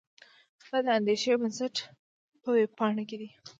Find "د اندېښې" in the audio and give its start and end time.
0.85-1.33